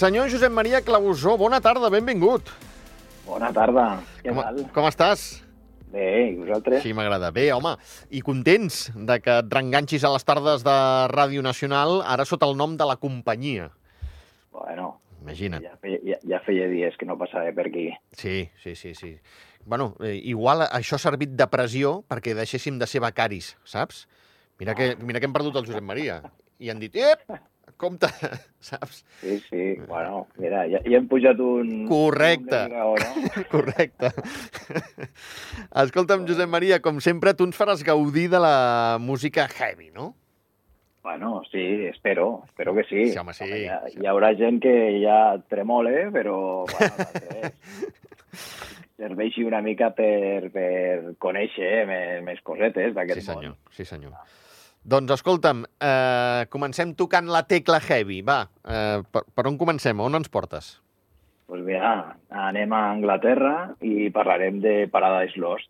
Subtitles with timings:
[0.00, 2.48] Senyor Josep Maria Clausó, bona tarda, benvingut.
[3.26, 3.82] Bona tarda.
[4.24, 4.60] Què Com, tal?
[4.72, 5.24] com estàs?
[5.92, 6.80] Bé, i vosaltres?
[6.80, 7.28] Sí, m'agrada.
[7.36, 7.74] Bé, home,
[8.08, 10.76] i contents de que et reenganxis a les tardes de
[11.12, 13.68] Ràdio Nacional, ara sota el nom de la companyia.
[14.56, 15.68] Bueno, Imagina't.
[15.68, 17.90] ja feia, ja, ja feia dies que no passava per aquí.
[18.16, 19.12] Sí, sí, sí, sí.
[19.68, 24.06] Bueno, eh, igual això ha servit de pressió perquè deixéssim de ser becaris, saps?
[24.64, 26.22] Mira que, mira que hem perdut el Josep Maria.
[26.56, 27.28] I han dit, ep,
[27.76, 28.08] compte,
[28.70, 29.04] saps?
[29.20, 31.86] Sí, sí, bueno, mira, ja, ja hem pujat un...
[31.88, 32.62] Correcte.
[32.66, 33.44] Un graó, no?
[33.52, 34.10] Correcte.
[35.82, 40.14] Escolta'm, Josep Maria, com sempre, tu ens faràs gaudir de la música heavy, no?
[41.02, 43.06] Bueno, sí, espero, espero que sí.
[43.12, 43.44] Sí, home, sí.
[43.48, 47.50] Hi, ha, hi haurà gent que ja tremole, però bueno,
[49.00, 53.72] serveixi una mica per, per conèixer eh, més, més cosetes Sí, d'aquest senyor, món.
[53.72, 54.12] sí, senyor.
[54.80, 58.22] Doncs escolta'm, eh, comencem tocant la tecla heavy.
[58.22, 60.00] Va, eh, per, per on comencem?
[60.00, 60.78] On ens portes?
[61.50, 65.68] Doncs mira, anem a Anglaterra i parlarem de Paradise Lost.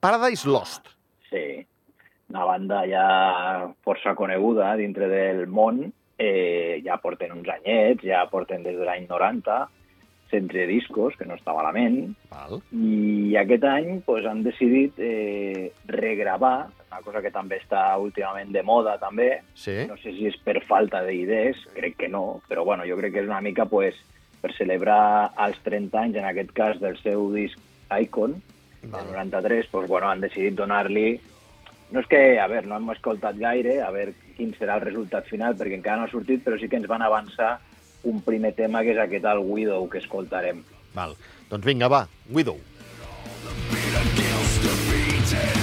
[0.00, 0.90] Paradise Lost.
[1.30, 1.64] Sí,
[2.28, 3.06] una banda ja
[3.86, 5.84] força coneguda dintre del món,
[6.18, 9.58] eh, ja porten uns anyets, ja porten des de l'any 90,
[10.32, 12.62] 16 discos, que no està malament, Val.
[12.72, 18.62] i aquest any pues, han decidit eh, regravar, una cosa que també està últimament de
[18.62, 19.86] moda també, Sí?
[19.88, 23.20] no sé si és per falta d'idees, crec que no, però bueno, jo crec que
[23.24, 23.96] és una mica pues,
[24.42, 27.58] per celebrar els 30 anys, en aquest cas, del seu disc
[28.00, 28.42] Icon,
[28.82, 29.04] Val.
[29.06, 31.20] del 93, pues, bueno, han decidit donar-li...
[31.92, 35.26] No és que, a veure, no hem escoltat gaire, a veure quin serà el resultat
[35.28, 37.58] final, perquè encara no ha sortit, però sí que ens van avançar
[38.08, 40.64] un primer tema, que és aquest, el Widow, que escoltarem.
[40.96, 41.12] Val.
[41.50, 42.56] Doncs vinga, va, Widow.
[45.32, 45.61] A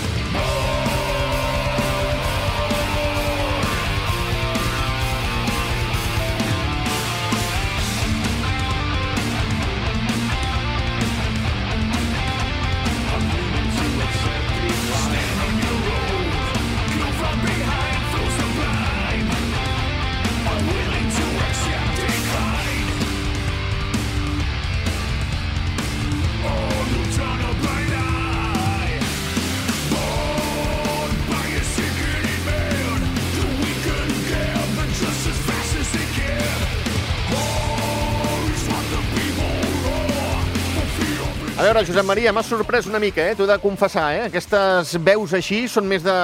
[41.79, 43.35] veure, Josep Maria, m'has sorprès una mica, eh?
[43.37, 44.23] T'ho he de confessar, eh?
[44.27, 46.15] Aquestes veus així són més de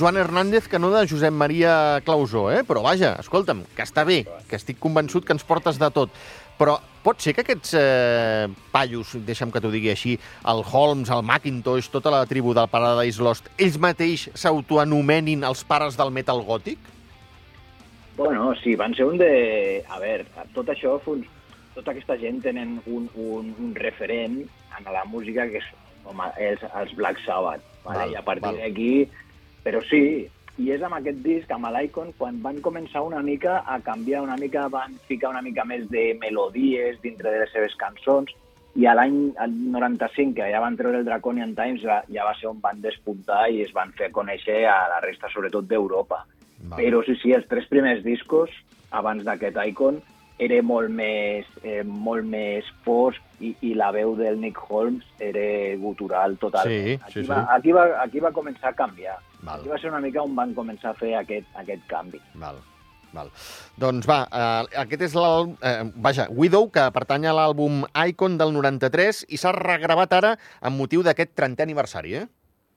[0.00, 2.62] Joan Hernández que no de Josep Maria Clausó, eh?
[2.64, 6.14] Però vaja, escolta'm, que està bé, que estic convençut que ens portes de tot.
[6.56, 10.16] Però pot ser que aquests eh, pallos, deixa'm que t'ho digui així,
[10.48, 16.00] el Holmes, el Macintosh, tota la tribu del Paradise Lost, ells mateix s'autoanomenin els pares
[16.00, 16.78] del metal gòtic?
[18.16, 19.82] Bueno, sí, van ser un de...
[19.90, 20.96] A veure, tot això,
[21.74, 25.68] tota aquesta gent tenen un, un, un referent en la música que és
[26.04, 27.64] home, els, els Black Sabbath.
[27.84, 27.98] Vale?
[27.98, 28.94] Val, I a partir d'aquí...
[29.64, 30.26] Però sí,
[30.60, 34.36] i és amb aquest disc, amb l'Icon, quan van començar una mica a canviar, una
[34.36, 38.30] mica van ficar una mica més de melodies dintre de les seves cançons,
[38.76, 42.50] i a l'any el 95, que ja van treure el Draconian Times, ja, va ser
[42.50, 46.24] on van despuntar i es van fer conèixer a la resta, sobretot d'Europa.
[46.74, 48.50] Però sí, sí, els tres primers discos,
[48.94, 50.00] abans d'aquest Icon,
[50.38, 55.76] era molt més, eh, molt més fosc i, i la veu del Nick Holmes era
[55.78, 56.68] gutural total.
[56.68, 57.50] Sí, aquí, sí, va, sí.
[57.56, 59.18] aquí, va, aquí va començar a canviar.
[59.44, 59.60] Val.
[59.60, 62.20] Aquí va ser una mica on van començar a fer aquest, aquest canvi.
[62.40, 62.58] Val,
[63.14, 63.30] val.
[63.78, 65.54] Doncs va, eh, aquest és l'àlbum...
[65.62, 70.80] Eh, vaja, Widow, que pertany a l'àlbum Icon del 93 i s'ha regravat ara amb
[70.80, 72.26] motiu d'aquest 30è aniversari, eh?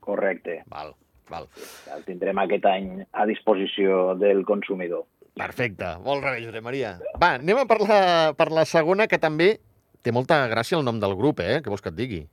[0.07, 0.62] Correcte.
[0.72, 0.94] Val,
[1.31, 1.50] val.
[1.96, 5.07] El tindrem aquest any a disposició del consumidor.
[5.37, 6.95] Perfecte, molt bé, Josep Maria.
[7.21, 7.99] Va, anem a per la,
[8.37, 9.51] per la segona, que també
[10.03, 11.59] té molta gràcia el nom del grup, eh?
[11.61, 12.23] Què vols que et digui?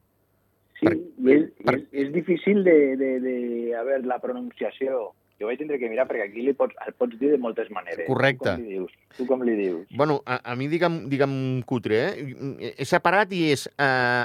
[0.79, 3.35] Sí, Per- i és, per- és, és difícil de, de, de...
[3.79, 5.11] A veure, la pronunciació...
[5.43, 8.07] Jo vaig tindre que mirar perquè aquí li pots, el pots dir de moltes maneres.
[8.07, 8.53] Correcte.
[8.55, 8.93] Tu com li dius?
[9.17, 9.89] Tu com li dius?
[9.99, 11.35] Bueno, a, a mi, digue'm, digue'm
[11.67, 12.71] cutre, eh?
[12.79, 13.67] He separat i és...
[13.75, 14.25] Eh,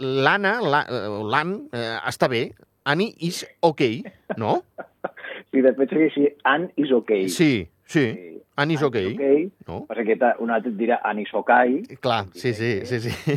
[0.00, 2.42] L'Anna, la, eh, l'An, eh, està bé.
[2.88, 4.02] Annie is okay,
[4.40, 4.62] no?
[5.48, 7.26] Sí, de fet seria així, Ann is okay.
[7.32, 8.04] Sí, sí.
[8.08, 9.84] Is Ann okay, no?
[9.86, 11.82] Passa que un altre et dirà Ann is okay.
[12.02, 13.36] Clar, sí, sí, sí, sí.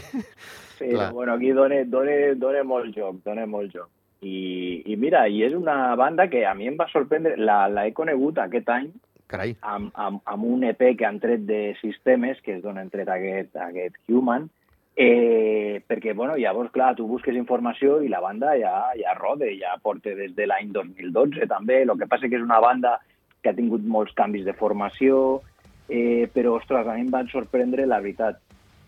[0.81, 1.11] Sí, Clar.
[1.13, 3.85] bueno, aquí dona, dona, dona molt joc, dona molt joc.
[4.25, 7.85] I, I mira, i és una banda que a mi em va sorprendre, la, la
[7.85, 8.87] he conegut aquest any
[9.29, 12.89] Carai, amb, amb, amb un EP que han tret de sistemes, que és d'on han
[12.89, 14.49] tret aquest, aquest Human,
[14.97, 19.77] eh, perquè, bueno, llavors, clar, tu busques informació i la banda ja, ja rode, ja
[19.85, 22.97] porta des de l'any 2012 també, el que passa que és una banda
[23.41, 25.41] que ha tingut molts canvis de formació,
[25.89, 28.39] eh, però, ostres, a mi em van sorprendre, la veritat,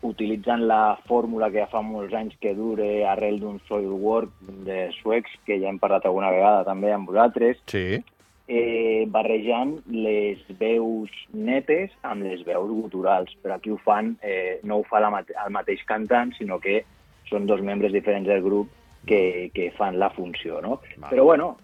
[0.03, 4.33] utilitzant la fórmula que ja fa molts anys que dure arrel d'un Soilwork
[4.67, 8.03] de suecs, que ja hem parlat alguna vegada també amb vosaltres, Sí.
[8.47, 13.31] eh, barrejant les veus netes amb les veus guturals.
[13.41, 16.83] Però aquí ho fan, eh, no ho fa la mate el mateix cantant, sinó que
[17.29, 18.67] són dos membres diferents del grup
[19.07, 20.81] que, que fan la funció, no?
[20.97, 21.09] Val.
[21.11, 21.57] Però bueno,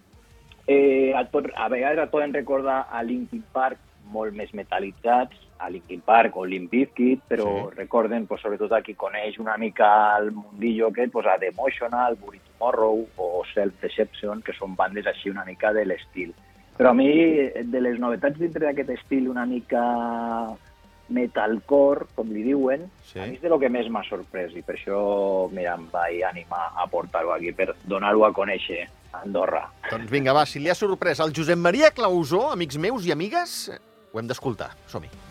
[0.70, 3.80] eh, et pot, a vegades et poden recordar a Linkin Park
[4.14, 7.76] molt més metalitzats, a Linkin Park o Limp Bizkit, però Sí.
[7.78, 12.18] recorden, pues, sobretot a qui coneix una mica el mundillo aquest, pues, a The Emotional,
[12.18, 16.34] Bury Tomorrow o Self Deception, que són bandes així una mica de l'estil.
[16.78, 17.12] Però a mi,
[17.66, 20.56] de les novetats dintre d'aquest estil una mica
[21.10, 23.20] metalcore, com li diuen, sí.
[23.20, 26.22] a mi és de lo que més m'ha sorprès i per això, mira, em vaig
[26.24, 29.66] animar a portar-ho aquí per donar-ho a conèixer a Andorra.
[29.90, 33.60] Doncs vinga, va, si li ha sorprès el Josep Maria Clausó, amics meus i amigues,
[34.14, 34.74] ho hem d'escoltar.
[34.92, 35.29] Som-hi.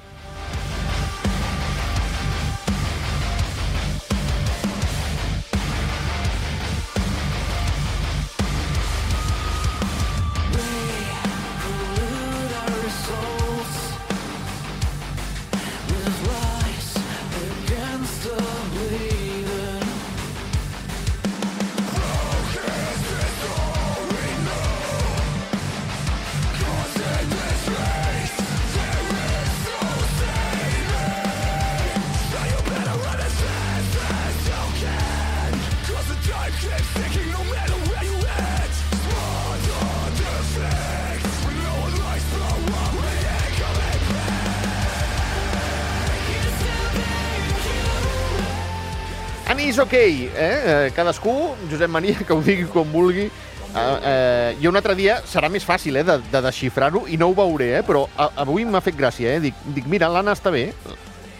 [49.68, 50.86] Is okay, eh?
[50.86, 53.26] Eh, Cadascú, Josep Maria, que ho digui com vulgui.
[53.28, 57.28] Eh, eh, I un altre dia serà més fàcil eh, de, de desxifrar-ho i no
[57.28, 57.82] ho veuré, eh?
[57.84, 59.34] però a, avui m'ha fet gràcia.
[59.36, 59.42] Eh?
[59.44, 60.70] Dic, dic, mira, l'Anna està bé.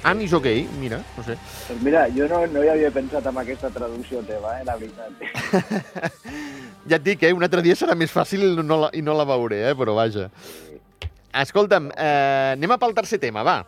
[0.05, 1.39] And is okay, mira, no sé.
[1.71, 5.25] Doncs mira, jo no, no hi havia pensat en aquesta traducció teva, eh, la veritat.
[6.89, 7.35] Ja et dic, eh?
[7.37, 9.75] un altre dia serà més fàcil i no la, i no la veuré, eh?
[9.77, 10.31] però vaja.
[11.37, 13.59] Escolta'm, eh, anem a pel tercer tema, va.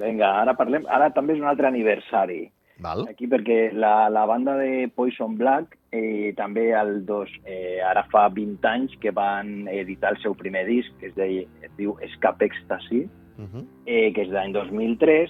[0.00, 0.86] Vinga, ara parlem...
[0.90, 2.42] Ara també és un altre aniversari.
[2.82, 3.06] Val?
[3.08, 8.28] Aquí perquè la, la banda de Poison Black eh, també el dos, eh, ara fa
[8.28, 12.44] 20 anys que van editar el seu primer disc, que es, deia, es diu Escape
[12.44, 13.06] Ecstasy,
[13.36, 13.64] Uh -huh.
[13.86, 15.28] eh, que és de l'any 2003,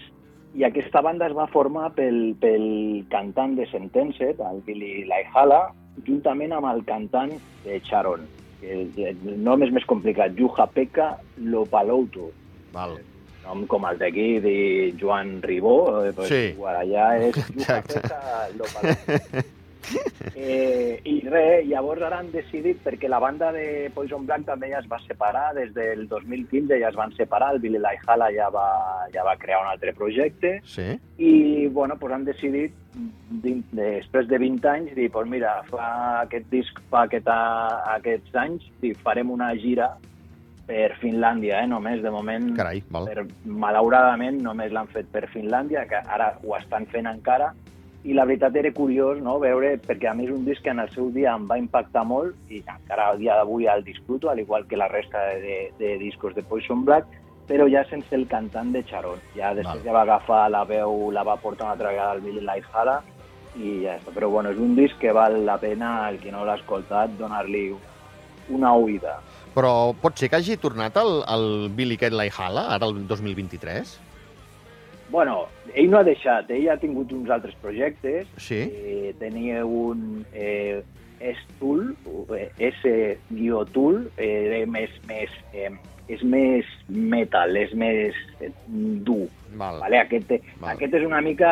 [0.54, 5.72] i aquesta banda es va formar pel, pel cantant de Sentenced, el Billy Laihala,
[6.06, 7.32] juntament amb el cantant
[7.64, 8.20] de Charon.
[8.60, 12.30] que El nom és més complicat, Juha Pekka Lopalouto.
[12.72, 12.98] Val.
[13.44, 16.52] Nom com el d'aquí, de Joan Ribó, eh, pues, Sí.
[16.54, 18.00] igual allà és Exacte.
[20.34, 24.78] Eh, I res, llavors ara han decidit, perquè la banda de Poison Black també ja
[24.80, 28.64] es va separar, des del 2015 ja es van separar, el Billy Laihala ja va,
[29.12, 30.96] ja va crear un altre projecte, Sí?
[31.18, 32.72] i bueno, pues han decidit,
[33.76, 38.64] després de 20 anys, dir, pues mira, fa aquest disc fa aquest, a, aquests anys,
[38.80, 39.92] dir, farem una gira
[40.66, 43.08] per Finlàndia, eh, només, de moment, Carai, val.
[43.10, 47.52] per, malauradament només l'han fet per Finlàndia, que ara ho estan fent encara,
[48.04, 50.82] i la veritat era curiós no, veure, perquè a mi és un disc que en
[50.82, 54.40] el seu dia em va impactar molt i encara al dia d'avui el disfruto, al
[54.42, 57.08] igual que la resta de, de discos de Poison Black,
[57.48, 59.20] però ja sense el cantant de Charon.
[59.36, 59.86] Ja després Val.
[59.88, 63.00] ja va agafar la veu, la va portar una altra vegada al Billy Lifehala
[63.56, 64.12] i ja està.
[64.12, 67.70] Però bueno, és un disc que val la pena, el qui no l'ha escoltat, donar-li
[68.52, 69.16] una oïda.
[69.54, 71.46] Però pot ser que hagi tornat el, el
[71.78, 73.94] Billy Cat Laihala, ara el 2023?
[75.14, 75.44] Bueno,
[75.78, 78.26] ell no ha deixat, ell ha tingut uns altres projectes.
[78.42, 78.64] Sí?
[78.66, 80.82] Eh, tenia un eh,
[81.20, 81.92] S-Tool,
[82.34, 85.70] eh, S-Tool, eh, més, més, eh,
[86.08, 89.26] és més metal, és més eh, dur.
[89.54, 89.78] Val.
[89.78, 90.00] Vale?
[90.02, 90.74] Aquest, Val.
[90.74, 91.50] aquest és una mica...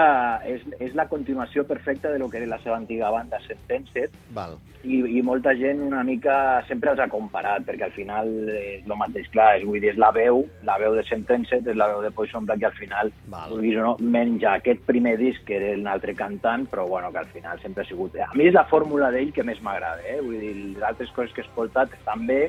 [0.49, 4.57] És, és la continuació perfecta de lo que era la seva antiga banda Sentenced, Val.
[4.83, 6.35] i, i molta gent una mica
[6.69, 10.01] sempre els ha comparat, perquè al final és el mateix, clar, és, vull dir, és
[10.03, 13.15] la veu, la veu de Sentenced, és la veu de Poison Black, i al final,
[13.33, 13.55] Val.
[13.55, 17.23] vulguis o no, menja aquest primer disc, que era un altre cantant, però bueno, que
[17.23, 18.19] al final sempre ha sigut...
[18.19, 20.19] A mi és la fórmula d'ell que més m'agrada, eh?
[20.21, 22.43] Vull dir, les altres coses que he escoltat estan bé,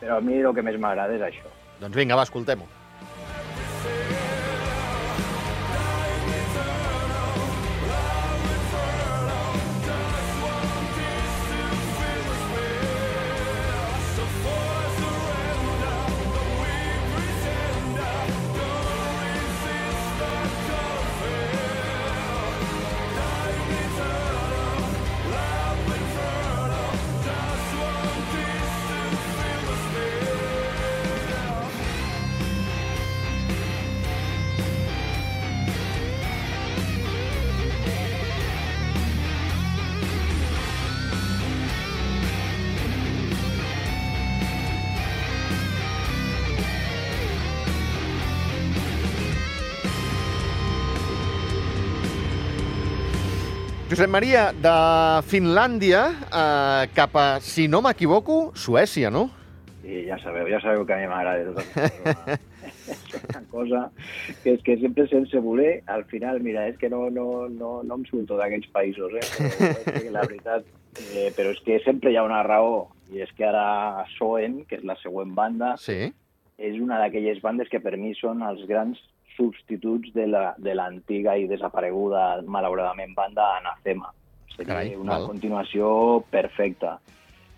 [0.00, 1.52] però a mi el que més m'agrada és això.
[1.80, 2.68] Doncs vinga, va, escoltem-ho.
[53.86, 54.72] Josep Maria, de
[55.30, 59.28] Finlàndia eh, cap a, si no m'equivoco, Suècia, no?
[59.84, 62.40] Sí, ja sabeu, ja sabeu que a mi m'agrada tot
[62.86, 63.82] és una cosa
[64.42, 67.98] que és que sempre sense voler, al final, mira, és que no, no, no, no
[68.00, 69.24] em surto d'aquests països, eh?
[69.86, 70.66] Però, la veritat,
[71.14, 74.80] eh, però és que sempre hi ha una raó, i és que ara Soen, que
[74.80, 76.10] és la següent banda, Sí.
[76.58, 78.98] és una d'aquelles bandes que per mi són els grans
[79.36, 84.12] substituts de la- de l'antiga i desapareguda, malauradament, banda Anacema.
[84.56, 85.26] Seria Carai, una val.
[85.26, 86.98] continuació perfecta.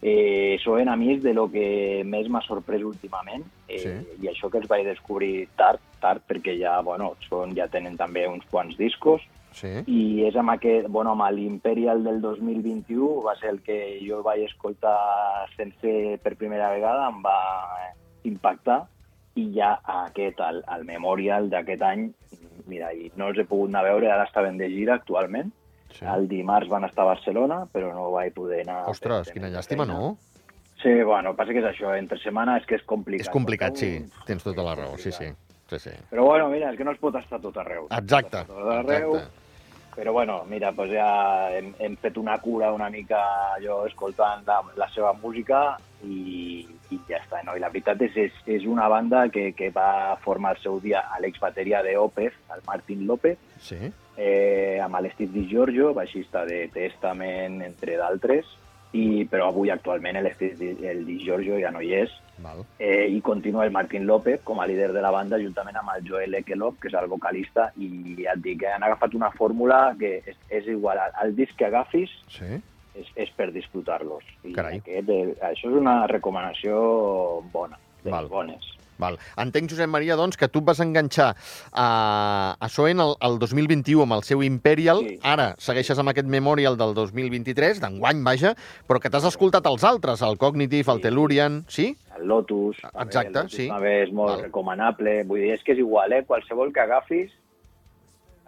[0.00, 4.22] Eh, Soen a mi és de lo que més m'ha sorprès últimament eh, Sí.
[4.22, 8.28] i això que els vaig descobrir tard, tard perquè ja, bueno, són, ja tenen també
[8.28, 9.20] uns quants discos
[9.50, 9.66] Sí.
[9.88, 14.44] i és amb aquest, bueno, amb l'Imperial del 2021 va ser el que jo vaig
[14.44, 17.38] escoltar sense per primera vegada, em va
[18.22, 18.84] impactar
[19.38, 22.08] i ja aquest, el, el Memorial d'aquest any,
[22.68, 25.52] mira, i no els he pogut anar a veure, ara estaven de gira actualment,
[25.94, 26.04] sí.
[26.04, 28.82] el dimarts van estar a Barcelona, però no vaig poder anar...
[28.92, 29.98] Ostres, per quina de llàstima, feina.
[29.98, 30.16] no?
[30.82, 33.26] Sí, bueno, passa que és això, entre setmana és que és complicat.
[33.26, 33.96] És complicat, sí.
[34.04, 35.32] Uf, Tens tota la raó, sí, sí.
[35.68, 35.90] Sí, sí.
[36.08, 37.88] Però bueno, mira, és que no es pot estar tot arreu.
[37.92, 39.16] Exacte, No tot arreu.
[39.16, 39.44] exacte.
[39.98, 41.08] Però bueno, mira, doncs ja
[41.58, 43.18] hem, hem fet una cura una mica
[43.58, 45.62] jo escoltant la, la seva música
[46.04, 47.42] i, i ja està.
[47.46, 47.56] No?
[47.56, 51.00] I la veritat és, és, és una banda que, que va formar el seu dia
[51.10, 51.96] a l'exbateria de
[52.54, 53.78] el Martín López, Sí?
[54.16, 58.46] eh, amb l'Steve Di Giorgio, baixista de Testament, entre d'altres,
[58.96, 60.16] i, però avui actualment
[60.56, 62.62] Di, el Di Giorgio ja no hi és, Val.
[62.78, 66.06] eh, i continua el Martín López com a líder de la banda juntament amb el
[66.08, 69.94] Joel Ekelov, que és el vocalista, i ja et dic, eh, han agafat una fórmula
[69.98, 72.60] que és, és igual, el disc que agafis Sí?
[72.98, 74.24] És, és per disfrutar-los.
[74.44, 74.78] I Carai.
[74.82, 78.28] aquest, eh, això és una recomanació bona, de Val.
[78.28, 78.74] bones.
[78.98, 79.14] Val.
[79.38, 81.36] Entenc, Josep Maria, doncs, que tu vas enganxar
[81.72, 85.18] a, a Soen el, el 2021 amb el seu Imperial, Sí.
[85.22, 88.56] ara segueixes amb aquest Memorial del 2023, d'enguany, vaja,
[88.88, 91.02] però que t'has escoltat els altres, el Cognitive, el Sí.
[91.06, 91.96] Tellurian, sí?
[92.18, 93.68] El Lotus, Exacte, el Lotus sí.
[93.68, 94.42] també és molt Val.
[94.48, 95.22] recomanable.
[95.30, 96.24] Vull dir, és que és igual, eh?
[96.26, 97.30] Qualsevol que agafis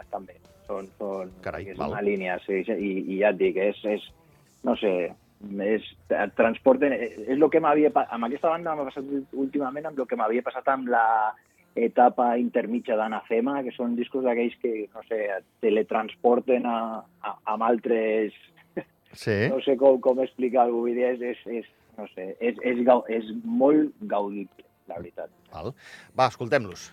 [0.00, 0.34] estan bé.
[0.66, 1.90] Són, són, Carai, és val.
[1.92, 4.02] una línia, sí, sí, i, i ja et dic, és, és
[4.66, 4.94] no sé,
[5.64, 6.92] és, et transporten...
[6.92, 7.92] És el que m'havia...
[8.08, 11.06] Amb aquesta banda m'ha passat últimament amb el que m'havia passat amb la
[11.78, 16.78] etapa intermitja d'Anacema, que són discos d'aquells que, no sé, et teletransporten a,
[17.22, 18.36] a, amb altres...
[19.10, 19.34] Sí.
[19.50, 23.02] No sé com, com explicar-ho, vull dir, és, és, és, no sé, és, és, gau,
[23.10, 25.32] és molt gaudible, la veritat.
[25.50, 25.72] Val.
[26.14, 26.92] Va, escoltem-los.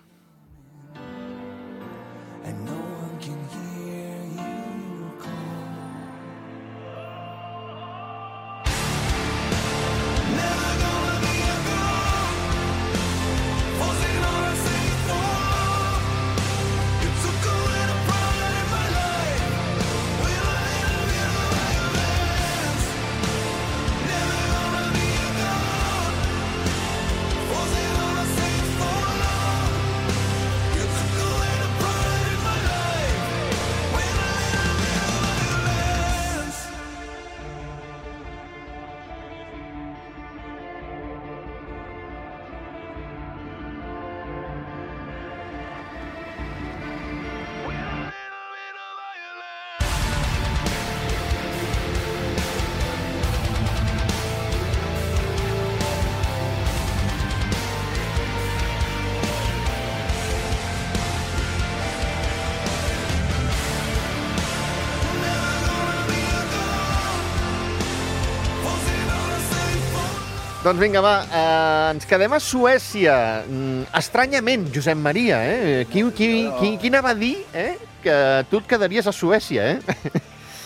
[70.68, 73.14] Doncs vinga, va, eh, ens quedem a Suècia.
[73.48, 75.86] Mm, estranyament, Josep Maria, eh?
[75.88, 76.28] Qui, qui,
[76.60, 77.78] qui, qui anava a dir eh?
[78.04, 78.16] que
[78.50, 79.78] tu et quedaries a Suècia, eh?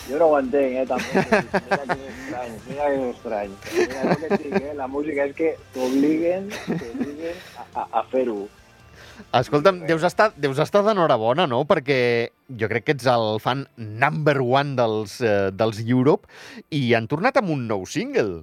[0.08, 1.22] Jo no ho entenc, eh, també.
[1.22, 3.54] Mira que és estrany, mira que és estrany.
[3.76, 8.48] Mira que dic, eh, la música és que t'obliguen t'obliguen a, a, a fer-ho.
[9.38, 11.60] Escolta'm, deus estar, deus estar d'enhorabona, no?
[11.70, 12.00] Perquè
[12.58, 16.26] jo crec que ets el fan number one dels, eh, dels Europe
[16.74, 18.42] i han tornat amb un nou single.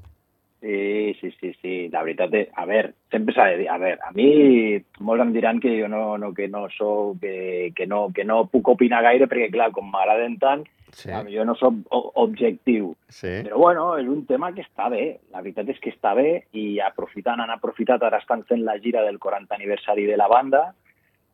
[0.60, 1.29] Sí, sí,
[1.70, 1.90] sí.
[1.94, 5.32] La veritat és, a veure, sempre s'ha de dir, a veure, a mi molts em
[5.36, 9.04] diran que jo no, no que no soc, que, que, no, que no puc opinar
[9.06, 11.76] gaire perquè, clar, com m'agraden tant, Sí, jo no sóc
[12.18, 12.96] objectiu.
[13.14, 13.44] sí.
[13.46, 15.20] Però bueno, és un tema que està bé.
[15.32, 19.04] La veritat és que està bé i aprofitant, han aprofitat, ara estan fent la gira
[19.06, 20.74] del 40 aniversari de la banda,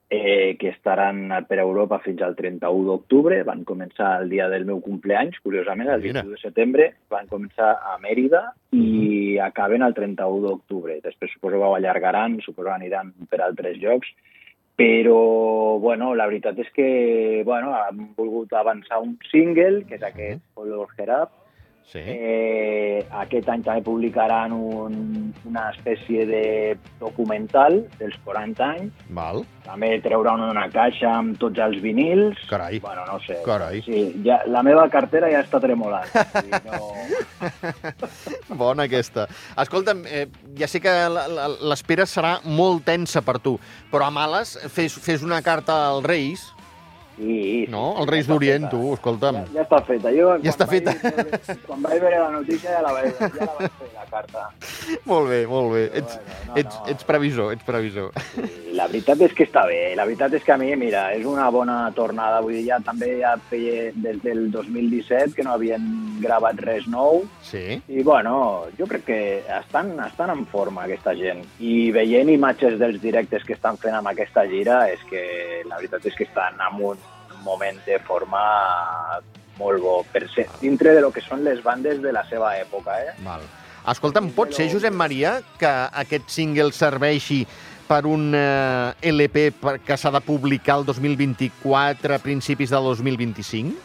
[0.10, 3.42] eh, que estaran per Europa fins al 31 d'octubre.
[3.48, 6.22] Van començar el dia del meu cumpleaños, curiosament, el Mira.
[6.22, 6.92] 21 de setembre.
[7.10, 11.00] Van començar a Mèrida i acaben el 31 d'octubre.
[11.04, 14.14] Després suposo que ho allargaran, suposo que aniran per altres llocs.
[14.76, 20.42] però, bueno, la veritat és que, bueno, han volgut avançar un single, que és aquest,
[20.54, 21.45] Follow Her Up.
[21.92, 22.02] Sí.
[22.02, 24.96] Eh, aquest any també publicaran un,
[25.46, 26.42] una espècie de
[27.00, 29.04] documental dels 40 anys.
[29.16, 29.44] Val.
[29.66, 32.42] També treuran una caixa amb tots els vinils.
[32.50, 32.82] Carai.
[32.84, 33.38] Bueno, no sé.
[33.46, 33.84] Carai.
[33.86, 36.10] Sí, ja, la meva cartera ja està tremolant.
[36.36, 36.92] Sí, no...
[38.60, 39.26] Bona aquesta.
[39.62, 40.26] Escolta'm, eh,
[40.60, 40.92] ja sé que
[41.70, 43.56] l'espera serà molt tensa per tu,
[43.92, 46.46] però a males fes, fes una carta als Reis,
[47.16, 47.94] Sí, sí, no?
[47.94, 49.38] sí, Els Reis ja d'Orient, tu, escolta'm.
[49.40, 50.12] Ja, ja està feta.
[50.16, 51.56] Jo, quan està vaig feta.
[51.66, 54.48] Quan vaig veure la notícia ja la vaig, ja la vaig fer, la carta.
[55.08, 55.86] Molt bé, molt bé.
[55.90, 56.88] Però Ets, bueno, no, ets, no.
[56.94, 58.12] ets previsor, ets previsor.
[58.44, 59.80] I la veritat és que està bé.
[59.98, 62.42] La veritat és que a mi, mira, és una bona tornada.
[62.44, 65.88] Vull dir, ja també ja feia des del 2017 que no havien
[66.22, 67.24] gravat res nou.
[67.46, 67.80] Sí?
[67.88, 69.20] I, bueno, jo crec que
[69.60, 71.44] estan, estan en forma, aquesta gent.
[71.64, 75.24] I veient imatges dels directes que estan fent amb aquesta gira, és que
[75.70, 77.05] la veritat és que estan en un
[77.46, 78.42] moment de forma
[79.60, 82.98] molt bo, per ser, dintre de lo que són les bandes de la seva època,
[83.06, 83.16] eh?
[83.24, 83.46] Val.
[83.88, 85.72] Escolta'm, pot ser, Josep Maria, que
[86.02, 87.44] aquest single serveixi
[87.86, 89.52] per un eh, LP
[89.86, 93.76] que s'ha de publicar el 2024, a principis del 2025?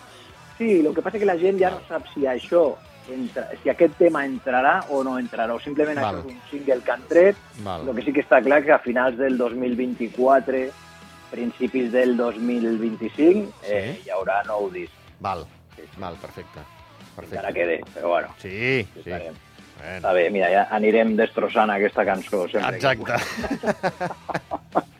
[0.56, 2.70] Sí, el que passa és que la gent ja no sap si això
[3.10, 6.20] entra, si aquest tema entrarà o no entrarà, o simplement Val.
[6.20, 7.44] això és un single que han tret.
[7.64, 7.88] Val.
[7.88, 10.64] El que sí que està clar que a finals del 2024,
[11.30, 14.02] principis del 2025, eh, Sí.
[14.06, 14.92] hi haurà nou disc.
[15.20, 15.46] Val,
[15.76, 16.00] Sí, sí.
[16.00, 16.60] val, perfecte.
[17.20, 17.52] Encara perfecte.
[17.54, 18.48] quede, però bueno, Sí,
[18.94, 19.00] sí.
[19.00, 19.34] estarem.
[19.80, 19.96] Bueno.
[19.96, 22.46] Està bé, mira, ja anirem destrossant aquesta cançó.
[22.48, 23.14] Sempre que Exacte.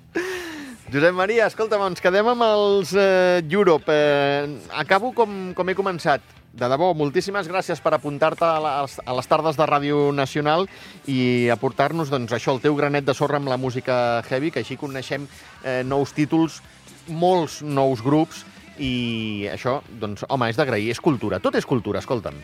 [0.92, 3.92] Josep Maria, escolta'm, ens quedem amb els eh, Europe.
[3.94, 6.24] Eh, acabo com, com he començat.
[6.50, 10.66] De debò, moltíssimes gràcies per apuntar-te a, les, a les tardes de Ràdio Nacional
[11.06, 13.94] i aportar-nos doncs, això, el teu granet de sorra amb la música
[14.26, 15.28] heavy, que així coneixem
[15.62, 16.58] eh, nous títols,
[17.06, 18.42] molts nous grups,
[18.82, 21.38] i això, doncs, home, és d'agrair, és cultura.
[21.38, 22.42] Tot és cultura, escolta'm.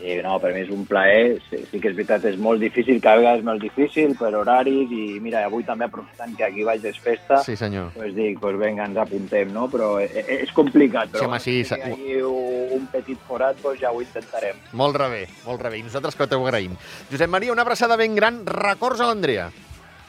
[0.00, 1.42] Sí, no, per mi és un plaer.
[1.50, 4.88] Sí, sí que és veritat, és molt difícil, cada vegada és molt difícil per horaris
[4.96, 7.90] i mira, avui també aprofitant que aquí vaig d'esfesta, Sí, senyor.
[7.92, 9.68] pues dic, pues vinga, ens apuntem, no?
[9.68, 13.60] Però eh, eh, és complicat, però Sí, home, sí, si hi hagi un petit forat,
[13.60, 14.56] pues ja ho intentarem.
[14.72, 15.78] Molt rebé, molt rebé.
[15.78, 16.78] I nosaltres que t'ho agraïm.
[17.10, 18.40] Josep Maria, una abraçada ben gran.
[18.46, 19.50] Records a l'Andrea.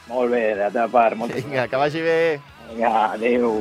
[0.08, 1.16] Molt bé, de la teva part.
[1.16, 2.40] Moltes Vinga, que vagi bé.
[2.72, 3.60] Vinga, adéu.